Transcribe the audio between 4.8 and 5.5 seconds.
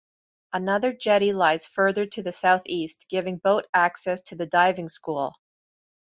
school.